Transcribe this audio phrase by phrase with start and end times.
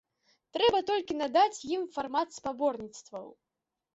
[0.55, 3.25] Трэба толькі надаць ім фармат спаборніцтваў.